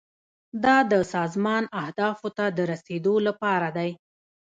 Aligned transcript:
دا 0.63 0.77
د 0.91 0.93
سازمان 1.13 1.63
اهدافو 1.81 2.27
ته 2.37 2.45
د 2.57 2.59
رسیدو 2.71 3.15
لپاره 3.27 3.67
دی. 3.77 3.91